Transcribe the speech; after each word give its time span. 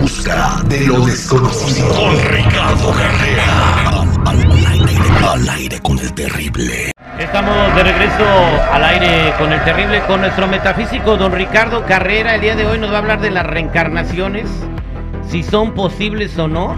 busca 0.00 0.62
de 0.68 0.86
lo 0.86 1.04
desconocido. 1.04 1.88
Con 1.88 2.16
Ricardo 2.30 2.92
Carrera. 2.92 4.04
Al, 5.32 5.48
aire, 5.48 5.80
con 5.80 5.98
el 5.98 6.14
terrible. 6.14 6.92
Estamos 7.18 7.74
de 7.74 7.82
regreso 7.82 8.24
al 8.72 8.84
aire 8.84 9.34
con 9.38 9.52
el 9.52 9.60
terrible, 9.64 10.00
con 10.06 10.20
nuestro 10.20 10.46
metafísico 10.46 11.16
don 11.16 11.32
Ricardo 11.32 11.84
Carrera. 11.84 12.36
El 12.36 12.42
día 12.42 12.54
de 12.54 12.64
hoy 12.66 12.78
nos 12.78 12.92
va 12.92 12.96
a 12.96 12.98
hablar 12.98 13.20
de 13.20 13.30
las 13.30 13.44
reencarnaciones, 13.44 14.48
si 15.26 15.42
son 15.42 15.74
posibles 15.74 16.38
o 16.38 16.46
no. 16.46 16.76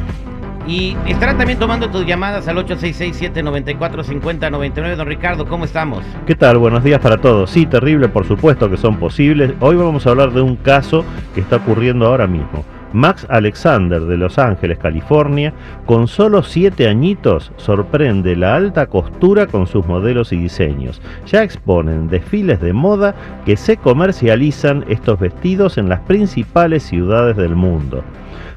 Y 0.66 0.96
estará 1.06 1.36
también 1.36 1.58
tomando 1.58 1.90
tus 1.90 2.06
llamadas 2.06 2.48
al 2.48 2.56
866-794-5099. 2.66 4.96
Don 4.96 5.06
Ricardo, 5.06 5.46
¿cómo 5.46 5.66
estamos? 5.66 6.02
¿Qué 6.26 6.34
tal? 6.34 6.56
Buenos 6.58 6.82
días 6.82 7.00
para 7.00 7.18
todos. 7.18 7.50
Sí, 7.50 7.66
terrible, 7.66 8.08
por 8.08 8.26
supuesto 8.26 8.70
que 8.70 8.78
son 8.78 8.96
posibles. 8.96 9.52
Hoy 9.60 9.76
vamos 9.76 10.06
a 10.06 10.10
hablar 10.10 10.32
de 10.32 10.40
un 10.40 10.56
caso 10.56 11.04
que 11.34 11.40
está 11.40 11.56
ocurriendo 11.56 12.06
ahora 12.06 12.26
mismo. 12.26 12.64
Max 12.92 13.26
Alexander 13.28 14.00
de 14.00 14.16
Los 14.16 14.38
Ángeles, 14.38 14.78
California, 14.78 15.52
con 15.86 16.08
solo 16.08 16.42
7 16.42 16.88
añitos, 16.88 17.52
sorprende 17.56 18.36
la 18.36 18.56
alta 18.56 18.86
costura 18.86 19.46
con 19.46 19.66
sus 19.66 19.86
modelos 19.86 20.32
y 20.32 20.36
diseños. 20.36 21.00
Ya 21.26 21.42
exponen 21.42 22.08
desfiles 22.08 22.60
de 22.60 22.72
moda 22.72 23.14
que 23.44 23.56
se 23.56 23.76
comercializan 23.76 24.84
estos 24.88 25.20
vestidos 25.20 25.78
en 25.78 25.88
las 25.88 26.00
principales 26.00 26.82
ciudades 26.82 27.36
del 27.36 27.54
mundo. 27.54 28.02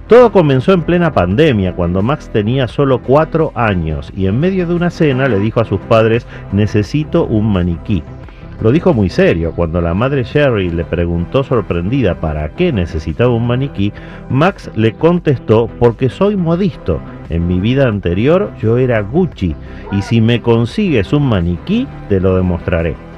Todo 0.08 0.32
comenzó 0.32 0.74
en 0.74 0.82
plena 0.82 1.14
pandemia, 1.14 1.74
cuando 1.74 2.02
Max 2.02 2.30
tenía 2.32 2.68
solo 2.68 3.02
cuatro 3.02 3.54
años 3.56 4.12
y 4.16 4.28
en 4.28 4.40
medio 4.40 4.68
de 4.68 4.76
una 4.76 4.90
cena 4.90 5.30
le 5.30 5.40
dijo 5.40 5.62
a 5.62 5.66
sus 5.66 5.80
padres, 5.80 6.28
necesito 6.52 7.26
un 7.26 7.54
maniquí. 7.54 8.04
Lo 8.62 8.72
dijo 8.72 8.94
muy 8.94 9.10
serio. 9.10 9.54
Cuando 9.56 9.82
la 9.82 9.94
madre 9.94 10.24
Sherry 10.24 10.70
le 10.70 10.86
preguntó 10.86 11.44
sorprendida 11.44 12.16
para 12.16 12.50
qué 12.50 12.72
necesitaba 12.72 13.34
un 13.34 13.48
maniquí, 13.48 13.92
Max 14.30 14.72
le 14.76 14.94
contestó 14.94 15.70
porque 15.80 16.10
soy 16.10 16.36
modisto. 16.36 17.00
En 17.30 17.48
mi 17.48 17.60
vida 17.60 17.88
anterior 17.88 18.52
yo 18.62 18.78
era 18.78 19.02
Gucci 19.02 19.56
y 19.92 20.02
si 20.02 20.22
me 20.22 20.42
consigues 20.42 21.14
un 21.14 21.28
maniquí 21.28 21.88
te 22.10 22.20
lo 22.20 22.36
demostraré 22.36 23.13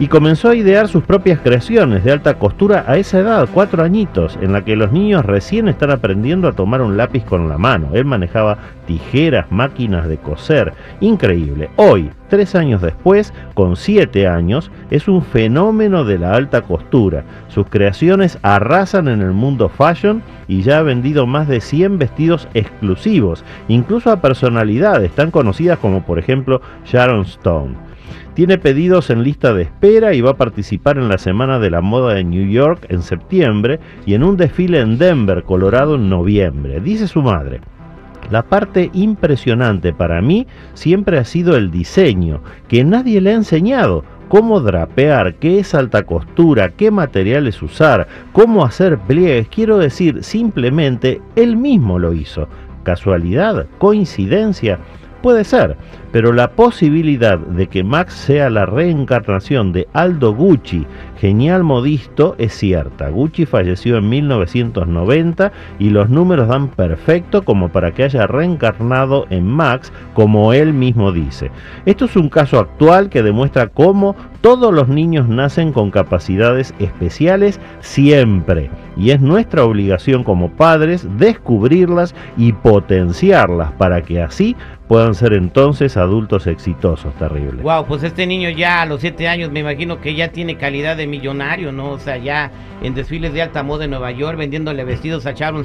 y 0.00 0.08
comenzó 0.08 0.48
a 0.48 0.56
idear 0.56 0.88
sus 0.88 1.04
propias 1.04 1.40
creaciones 1.40 2.02
de 2.02 2.10
alta 2.10 2.38
costura 2.38 2.86
a 2.88 2.96
esa 2.96 3.18
edad, 3.18 3.46
cuatro 3.52 3.84
añitos, 3.84 4.38
en 4.40 4.50
la 4.52 4.64
que 4.64 4.74
los 4.74 4.90
niños 4.92 5.26
recién 5.26 5.68
están 5.68 5.90
aprendiendo 5.90 6.48
a 6.48 6.52
tomar 6.52 6.80
un 6.80 6.96
lápiz 6.96 7.22
con 7.22 7.50
la 7.50 7.58
mano. 7.58 7.90
Él 7.92 8.06
manejaba 8.06 8.56
tijeras, 8.86 9.52
máquinas 9.52 10.08
de 10.08 10.16
coser. 10.16 10.72
Increíble. 11.00 11.68
Hoy, 11.76 12.10
tres 12.30 12.54
años 12.54 12.80
después, 12.80 13.34
con 13.52 13.76
siete 13.76 14.26
años, 14.26 14.70
es 14.90 15.06
un 15.06 15.20
fenómeno 15.20 16.06
de 16.06 16.18
la 16.18 16.32
alta 16.32 16.62
costura. 16.62 17.24
Sus 17.48 17.66
creaciones 17.66 18.38
arrasan 18.40 19.06
en 19.06 19.20
el 19.20 19.32
mundo 19.32 19.68
fashion 19.68 20.22
y 20.48 20.62
ya 20.62 20.78
ha 20.78 20.82
vendido 20.82 21.26
más 21.26 21.46
de 21.46 21.60
100 21.60 21.98
vestidos 21.98 22.48
exclusivos, 22.54 23.44
incluso 23.68 24.10
a 24.10 24.22
personalidades 24.22 25.12
tan 25.12 25.30
conocidas 25.30 25.78
como 25.78 26.06
por 26.06 26.18
ejemplo 26.18 26.62
Sharon 26.86 27.20
Stone. 27.26 27.89
Tiene 28.34 28.58
pedidos 28.58 29.10
en 29.10 29.22
lista 29.22 29.52
de 29.52 29.62
espera 29.62 30.14
y 30.14 30.20
va 30.20 30.30
a 30.30 30.36
participar 30.36 30.98
en 30.98 31.08
la 31.08 31.18
Semana 31.18 31.58
de 31.58 31.70
la 31.70 31.80
Moda 31.80 32.14
de 32.14 32.24
New 32.24 32.48
York 32.48 32.86
en 32.88 33.02
septiembre 33.02 33.80
y 34.06 34.14
en 34.14 34.24
un 34.24 34.36
desfile 34.36 34.80
en 34.80 34.98
Denver, 34.98 35.42
Colorado 35.42 35.96
en 35.96 36.08
noviembre. 36.08 36.80
Dice 36.80 37.06
su 37.06 37.22
madre. 37.22 37.60
La 38.30 38.42
parte 38.42 38.90
impresionante 38.92 39.92
para 39.92 40.22
mí 40.22 40.46
siempre 40.74 41.18
ha 41.18 41.24
sido 41.24 41.56
el 41.56 41.70
diseño, 41.70 42.42
que 42.68 42.84
nadie 42.84 43.20
le 43.20 43.30
ha 43.30 43.34
enseñado. 43.34 44.04
Cómo 44.28 44.60
drapear, 44.60 45.34
qué 45.34 45.58
es 45.58 45.74
alta 45.74 46.04
costura, 46.04 46.68
qué 46.68 46.92
materiales 46.92 47.60
usar, 47.62 48.06
cómo 48.32 48.64
hacer 48.64 48.98
pliegues. 48.98 49.48
Quiero 49.48 49.78
decir, 49.78 50.22
simplemente 50.22 51.20
él 51.34 51.56
mismo 51.56 51.98
lo 51.98 52.12
hizo. 52.12 52.46
¿Casualidad? 52.84 53.66
¿Coincidencia? 53.78 54.78
Puede 55.22 55.44
ser, 55.44 55.76
pero 56.12 56.32
la 56.32 56.52
posibilidad 56.52 57.38
de 57.38 57.66
que 57.66 57.84
Max 57.84 58.14
sea 58.14 58.48
la 58.48 58.64
reencarnación 58.64 59.70
de 59.70 59.86
Aldo 59.92 60.34
Gucci, 60.34 60.86
genial 61.18 61.62
modisto, 61.62 62.36
es 62.38 62.54
cierta. 62.54 63.10
Gucci 63.10 63.44
falleció 63.44 63.98
en 63.98 64.08
1990 64.08 65.52
y 65.78 65.90
los 65.90 66.08
números 66.08 66.48
dan 66.48 66.68
perfecto 66.68 67.42
como 67.42 67.68
para 67.68 67.92
que 67.92 68.04
haya 68.04 68.26
reencarnado 68.26 69.26
en 69.28 69.46
Max, 69.46 69.92
como 70.14 70.54
él 70.54 70.72
mismo 70.72 71.12
dice. 71.12 71.50
Esto 71.84 72.06
es 72.06 72.16
un 72.16 72.30
caso 72.30 72.58
actual 72.58 73.10
que 73.10 73.22
demuestra 73.22 73.68
cómo 73.68 74.16
todos 74.40 74.72
los 74.72 74.88
niños 74.88 75.28
nacen 75.28 75.70
con 75.72 75.90
capacidades 75.90 76.74
especiales 76.78 77.60
siempre 77.80 78.70
y 78.96 79.10
es 79.10 79.20
nuestra 79.20 79.64
obligación 79.64 80.24
como 80.24 80.50
padres 80.50 81.06
descubrirlas 81.18 82.14
y 82.36 82.52
potenciarlas 82.52 83.72
para 83.72 84.02
que 84.02 84.22
así 84.22 84.56
puedan 84.88 85.09
ser 85.14 85.32
entonces 85.32 85.96
adultos 85.96 86.46
exitosos, 86.46 87.14
terrible. 87.14 87.62
Wow, 87.62 87.86
pues 87.86 88.02
este 88.02 88.26
niño 88.26 88.50
ya 88.50 88.82
a 88.82 88.86
los 88.86 89.00
7 89.00 89.28
años 89.28 89.50
me 89.50 89.60
imagino 89.60 90.00
que 90.00 90.14
ya 90.14 90.28
tiene 90.28 90.56
calidad 90.56 90.96
de 90.96 91.06
millonario, 91.06 91.72
¿no? 91.72 91.90
O 91.90 91.98
sea, 91.98 92.16
ya 92.16 92.50
en 92.82 92.94
desfiles 92.94 93.32
de 93.32 93.42
alta 93.42 93.62
moda 93.62 93.84
en 93.84 93.90
Nueva 93.90 94.10
York 94.10 94.38
vendiéndole 94.38 94.84
vestidos 94.84 95.26
a 95.26 95.32
Sharon 95.32 95.64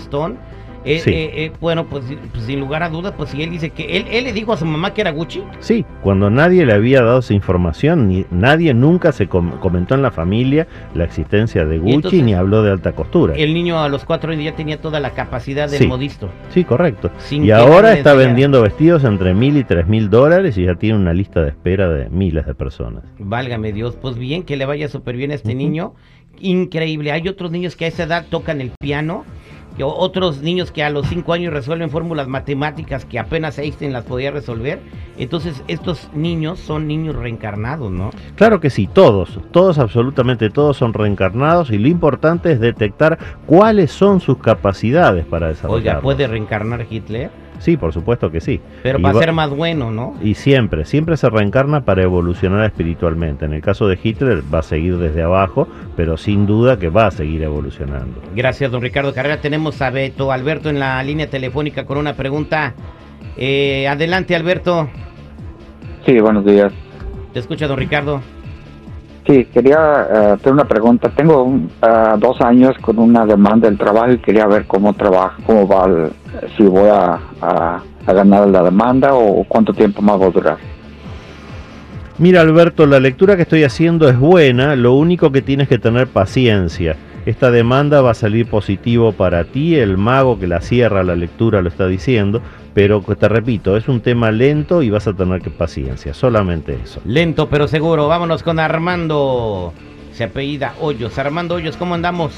eh, 0.86 1.02
eh, 1.06 1.32
eh, 1.46 1.52
bueno, 1.60 1.88
pues, 1.88 2.04
pues, 2.32 2.44
sin 2.44 2.60
lugar 2.60 2.84
a 2.84 2.90
dudas, 2.90 3.14
pues 3.18 3.32
si 3.32 3.42
él 3.42 3.50
dice 3.50 3.72
que 3.72 3.98
él, 3.98 4.06
él 4.12 4.24
le 4.26 4.34
dijo 4.34 4.54
a 4.54 4.58
su 4.58 4.66
mamá 4.66 4.94
que 4.94 5.02
era 5.02 5.12
Gucci. 5.12 5.42
Sí, 5.60 5.84
cuando 6.04 6.30
nadie 6.30 6.66
le 6.66 6.74
había 6.74 7.02
dado 7.02 7.20
esa 7.20 7.34
información, 7.34 8.08
ni 8.08 8.26
nadie 8.30 8.74
nunca 8.74 9.12
se 9.12 9.28
comentó 9.28 9.96
en 9.96 10.04
la 10.04 10.12
familia 10.12 10.68
la 10.94 11.06
existencia 11.06 11.66
de 11.66 11.80
Gucci 11.80 12.22
ni 12.22 12.36
habló 12.36 12.62
de 12.62 12.72
alta 12.72 12.92
costura. 12.92 13.34
El 13.36 13.54
niño 13.54 13.82
a 13.82 13.90
los 13.90 14.06
cuatro 14.06 14.32
años 14.32 14.44
ya 14.44 14.56
tenía 14.56 14.80
toda 14.80 15.00
la 15.00 15.12
capacidad 15.12 15.70
del 15.70 15.88
modisto. 15.88 16.30
Sí, 16.50 16.64
correcto. 16.64 17.10
y 17.32 17.50
ahora 17.52 17.94
está 17.94 18.14
vendiendo 18.14 18.62
vestidos 18.62 19.04
entre 19.04 19.34
mil 19.34 19.58
y 19.58 19.64
tres 19.64 19.88
mil 19.88 20.10
dólares 20.10 20.58
y 20.58 20.66
ya 20.66 20.76
tiene 20.76 21.00
una 21.00 21.14
lista 21.14 21.42
de 21.42 21.50
espera 21.50 21.90
de 21.90 22.10
miles 22.10 22.46
de 22.46 22.54
personas. 22.54 23.04
Válgame 23.18 23.74
Dios, 23.74 23.98
pues 24.00 24.18
bien, 24.18 24.44
que 24.44 24.56
le 24.56 24.66
vaya 24.66 24.88
súper 24.88 25.16
bien 25.16 25.32
a 25.32 25.36
este 25.36 25.56
niño. 25.56 25.94
Increíble. 26.40 27.12
Hay 27.12 27.28
otros 27.28 27.52
niños 27.52 27.76
que 27.76 27.86
a 27.86 27.88
esa 27.88 28.04
edad 28.04 28.26
tocan 28.30 28.62
el 28.62 28.72
piano 28.80 29.26
otros 29.84 30.42
niños 30.42 30.72
que 30.72 30.84
a 30.84 30.90
los 30.90 31.08
5 31.08 31.34
años 31.34 31.54
resuelven 31.54 31.90
fórmulas 31.90 32.28
matemáticas 32.28 33.06
que 33.06 33.20
apenas 33.20 33.58
Einstein 33.58 33.94
las 33.94 34.06
podía 34.06 34.32
resolver. 34.32 34.80
Entonces, 35.18 35.64
estos 35.68 36.10
niños 36.14 36.60
son 36.60 36.88
niños 36.88 37.16
reencarnados, 37.16 37.92
¿no? 37.92 38.12
Claro 38.36 38.60
que 38.60 38.70
sí, 38.70 38.88
todos, 38.88 39.40
todos, 39.52 39.78
absolutamente 39.78 40.50
todos 40.50 40.78
son 40.78 40.94
reencarnados 40.94 41.72
y 41.72 41.78
lo 41.78 41.88
importante 41.88 42.52
es 42.52 42.60
detectar 42.60 43.18
cuáles 43.46 43.92
son 43.92 44.20
sus 44.20 44.38
capacidades 44.38 45.26
para 45.26 45.48
desarrollar. 45.48 45.98
Oiga, 45.98 46.02
¿puede 46.02 46.28
reencarnar 46.28 46.86
Hitler? 46.90 47.45
Sí, 47.60 47.78
por 47.78 47.94
supuesto 47.94 48.32
que 48.32 48.42
sí. 48.42 48.60
Pero 48.84 49.00
para 49.00 49.20
ser 49.20 49.32
más 49.32 49.50
bueno, 49.50 49.92
¿no? 49.92 50.16
Y 50.22 50.36
siempre, 50.36 50.86
siempre 50.86 51.18
se 51.18 51.30
reencarna 51.30 51.86
para 51.86 52.04
evolucionar 52.04 52.66
espiritualmente. 52.66 53.46
En 53.46 53.54
el 53.54 53.62
caso 53.62 53.88
de 53.88 53.98
Hitler 54.02 54.44
va 54.54 54.60
a 54.60 54.64
seguir 54.64 54.98
desde 54.98 55.24
abajo, 55.24 55.68
pero 55.96 56.18
sin 56.18 56.46
duda 56.46 56.78
que 56.78 56.90
va 56.90 57.08
a 57.08 57.12
seguir 57.12 57.44
evolucionando. 57.44 58.22
Gracias, 58.36 58.72
don 58.72 58.82
Ricardo 58.82 59.14
Carrera. 59.14 59.42
Tenemos 59.42 59.82
a 59.82 59.90
Beto 59.90 60.32
Alberto 60.32 60.70
en 60.70 60.80
la 60.80 61.02
línea 61.04 61.30
telefónica 61.30 61.86
con 61.86 61.98
una 61.98 62.14
pregunta. 62.14 62.74
Eh, 63.38 63.88
adelante, 63.88 64.36
Alberto. 64.36 64.90
Sí, 66.06 66.20
buenos 66.20 66.46
días. 66.46 66.72
Te 67.34 67.40
escucha, 67.40 67.68
don 67.68 67.78
Ricardo. 67.78 68.22
Sí, 69.26 69.46
quería 69.46 70.08
eh, 70.12 70.18
hacer 70.34 70.54
una 70.54 70.66
pregunta. 70.66 71.10
Tengo 71.10 71.52
eh, 71.82 71.88
dos 72.20 72.40
años 72.42 72.76
con 72.80 73.00
una 73.00 73.26
demanda 73.26 73.68
del 73.68 73.78
trabajo 73.78 74.12
y 74.12 74.18
quería 74.20 74.46
ver 74.46 74.66
cómo 74.66 74.94
trabaja, 74.94 75.36
cómo 75.46 75.68
va, 75.68 76.10
si 76.56 76.64
voy 76.64 76.90
a, 76.90 77.20
a, 77.42 77.82
ganar 78.06 78.48
la 78.48 78.62
demanda 78.62 79.16
o 79.16 79.44
cuánto 79.46 79.74
tiempo 79.74 80.02
más 80.04 80.22
va 80.22 80.28
a 80.28 80.30
durar. 80.30 80.58
Mira 82.20 82.42
Alberto, 82.42 82.86
la 82.86 83.00
lectura 83.00 83.36
que 83.36 83.42
estoy 83.42 83.64
haciendo 83.64 84.08
es 84.08 84.18
buena, 84.18 84.76
lo 84.76 84.94
único 84.94 85.32
que 85.32 85.42
tienes 85.42 85.68
que 85.68 85.80
tener 85.80 86.08
paciencia. 86.08 86.96
Esta 87.26 87.50
demanda 87.50 88.02
va 88.02 88.12
a 88.12 88.14
salir 88.14 88.48
positivo 88.48 89.12
para 89.12 89.44
ti, 89.46 89.76
el 89.76 89.98
mago 89.98 90.40
que 90.40 90.46
la 90.46 90.62
cierra 90.62 91.04
la 91.04 91.16
lectura 91.16 91.64
lo 91.64 91.70
está 91.70 91.88
diciendo, 91.88 92.42
pero 92.76 93.00
te 93.00 93.30
repito, 93.30 93.78
es 93.78 93.88
un 93.88 94.02
tema 94.02 94.32
lento 94.32 94.82
y 94.82 94.90
vas 94.90 95.08
a 95.08 95.14
tener 95.14 95.42
que 95.42 95.50
paciencia, 95.50 96.14
solamente 96.14 96.78
eso. 96.84 97.00
Lento 97.06 97.48
pero 97.48 97.70
seguro, 97.70 98.10
vámonos 98.10 98.44
con 98.44 98.60
Armando. 98.60 99.74
Se 100.12 100.26
apellida 100.26 100.74
Hoyos. 100.82 101.18
Armando 101.18 101.56
Hoyos, 101.56 101.78
¿cómo 101.78 101.96
andamos? 101.96 102.34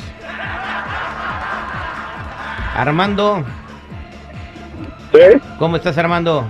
Armando. 2.75 3.43
¿Sí? 5.11 5.41
¿Cómo 5.57 5.77
estás, 5.77 5.97
Armando? 5.97 6.45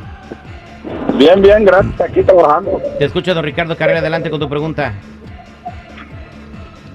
Bien, 1.16 1.42
bien, 1.42 1.64
gracias, 1.64 2.02
aquí 2.02 2.22
trabajando. 2.24 2.82
Te 3.00 3.06
escucho, 3.06 3.34
don 3.34 3.46
Ricardo 3.46 3.78
Carrera, 3.78 4.00
adelante 4.00 4.30
con 4.30 4.42
tu 4.42 4.50
pregunta. 4.50 4.92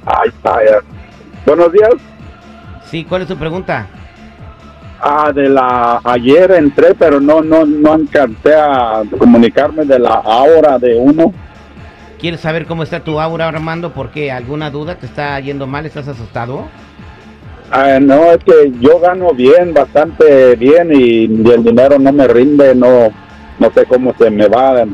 Ay, 0.05 0.31
vaya. 0.43 0.81
Buenos 1.47 1.73
días. 1.73 1.95
Sí, 2.85 3.03
¿cuál 3.05 3.23
es 3.23 3.29
tu 3.29 3.37
pregunta? 3.39 3.87
Ah, 5.05 5.33
de 5.35 5.49
la 5.49 6.01
ayer 6.05 6.53
entré, 6.53 6.95
pero 6.95 7.21
no 7.21 7.43
no 7.43 7.67
no 7.67 7.93
alcancé 7.93 8.55
a 8.55 9.03
comunicarme 9.19 9.85
de 9.85 9.99
la 9.99 10.15
aura 10.15 10.79
de 10.79 10.95
uno. 10.95 11.35
¿Quieres 12.21 12.39
saber 12.39 12.67
cómo 12.67 12.85
está 12.85 13.01
tu 13.01 13.19
aura, 13.19 13.49
Armando? 13.49 13.93
¿Por 13.93 14.11
qué? 14.11 14.31
¿Alguna 14.31 14.71
duda? 14.71 14.95
¿Te 14.95 15.07
está 15.07 15.41
yendo 15.41 15.67
mal? 15.67 15.87
¿Estás 15.87 16.07
asustado? 16.07 16.69
Ah, 17.73 17.99
no, 18.01 18.31
es 18.31 18.39
que 18.45 18.71
yo 18.81 19.01
gano 19.01 19.33
bien, 19.35 19.75
bastante 19.75 20.55
bien 20.55 20.93
y, 20.93 21.25
y 21.25 21.51
el 21.51 21.65
dinero 21.65 21.99
no 21.99 22.13
me 22.13 22.29
rinde, 22.29 22.73
no, 22.77 23.09
no 23.59 23.73
sé 23.73 23.85
cómo 23.87 24.15
se 24.17 24.31
me 24.31 24.47
va, 24.47 24.85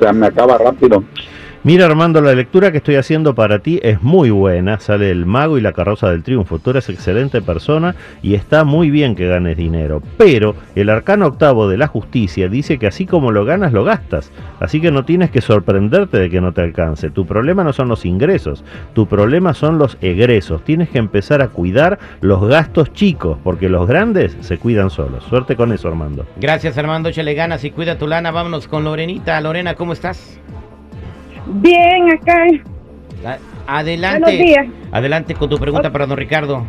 se 0.00 0.12
me 0.12 0.26
acaba 0.26 0.58
rápido. 0.58 1.02
Mira 1.66 1.86
Armando, 1.86 2.20
la 2.20 2.34
lectura 2.34 2.70
que 2.72 2.76
estoy 2.76 2.96
haciendo 2.96 3.34
para 3.34 3.60
ti 3.60 3.80
es 3.82 4.02
muy 4.02 4.28
buena. 4.28 4.80
Sale 4.80 5.10
el 5.10 5.24
mago 5.24 5.56
y 5.56 5.62
la 5.62 5.72
carroza 5.72 6.10
del 6.10 6.22
triunfo. 6.22 6.58
Tú 6.58 6.68
eres 6.68 6.90
excelente 6.90 7.40
persona 7.40 7.94
y 8.20 8.34
está 8.34 8.64
muy 8.64 8.90
bien 8.90 9.14
que 9.14 9.28
ganes 9.28 9.56
dinero. 9.56 10.02
Pero 10.18 10.56
el 10.74 10.90
arcano 10.90 11.26
octavo 11.26 11.66
de 11.66 11.78
la 11.78 11.86
justicia 11.86 12.50
dice 12.50 12.78
que 12.78 12.86
así 12.86 13.06
como 13.06 13.32
lo 13.32 13.46
ganas, 13.46 13.72
lo 13.72 13.82
gastas. 13.82 14.30
Así 14.60 14.78
que 14.82 14.90
no 14.90 15.06
tienes 15.06 15.30
que 15.30 15.40
sorprenderte 15.40 16.18
de 16.18 16.28
que 16.28 16.42
no 16.42 16.52
te 16.52 16.60
alcance. 16.60 17.08
Tu 17.08 17.24
problema 17.24 17.64
no 17.64 17.72
son 17.72 17.88
los 17.88 18.04
ingresos, 18.04 18.62
tu 18.92 19.06
problema 19.06 19.54
son 19.54 19.78
los 19.78 19.96
egresos. 20.02 20.62
Tienes 20.64 20.90
que 20.90 20.98
empezar 20.98 21.40
a 21.40 21.48
cuidar 21.48 21.98
los 22.20 22.46
gastos 22.46 22.92
chicos, 22.92 23.38
porque 23.42 23.70
los 23.70 23.88
grandes 23.88 24.36
se 24.40 24.58
cuidan 24.58 24.90
solos. 24.90 25.24
Suerte 25.24 25.56
con 25.56 25.72
eso, 25.72 25.88
Armando. 25.88 26.26
Gracias, 26.36 26.76
Armando. 26.76 27.08
Échale 27.08 27.32
ganas 27.32 27.64
y 27.64 27.70
cuida 27.70 27.96
tu 27.96 28.06
lana. 28.06 28.32
Vámonos 28.32 28.68
con 28.68 28.84
Lorenita. 28.84 29.40
Lorena, 29.40 29.74
¿cómo 29.76 29.94
estás? 29.94 30.38
Bien, 31.46 32.10
acá. 32.10 32.46
Adelante. 33.66 34.20
Buenos 34.20 34.40
días. 34.46 34.66
Adelante 34.92 35.34
con 35.34 35.48
tu 35.48 35.58
pregunta 35.58 35.90
para 35.90 36.06
don 36.06 36.16
Ricardo. 36.16 36.66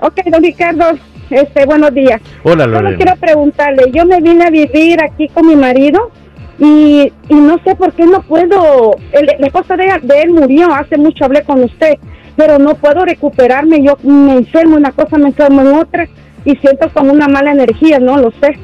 Ok, 0.00 0.20
don 0.26 0.42
Ricardo, 0.42 0.84
este, 1.30 1.64
buenos 1.64 1.94
días. 1.94 2.20
Hola, 2.42 2.64
Solo 2.64 2.80
Lorena. 2.82 2.96
quiero 2.96 3.16
preguntarle, 3.16 3.90
yo 3.92 4.04
me 4.04 4.20
vine 4.20 4.44
a 4.44 4.50
vivir 4.50 4.98
aquí 5.02 5.28
con 5.28 5.46
mi 5.46 5.56
marido 5.56 6.10
y, 6.58 7.10
y 7.28 7.34
no 7.34 7.58
sé 7.64 7.74
por 7.74 7.92
qué 7.94 8.04
no 8.04 8.20
puedo, 8.22 8.96
el, 9.12 9.26
la 9.38 9.46
esposa 9.46 9.76
de, 9.76 9.86
de 10.02 10.22
él 10.22 10.30
murió, 10.30 10.72
hace 10.74 10.98
mucho 10.98 11.24
hablé 11.24 11.42
con 11.42 11.62
usted, 11.62 11.94
pero 12.36 12.58
no 12.58 12.74
puedo 12.74 13.04
recuperarme, 13.04 13.82
yo 13.82 13.96
me 14.02 14.34
enfermo 14.36 14.76
una 14.76 14.92
cosa, 14.92 15.16
me 15.16 15.28
enfermo 15.28 15.62
en 15.62 15.68
otra 15.74 16.06
y 16.44 16.54
siento 16.56 16.90
como 16.92 17.12
una 17.12 17.28
mala 17.28 17.52
energía, 17.52 17.98
no 17.98 18.18
lo 18.18 18.30
sé. 18.42 18.58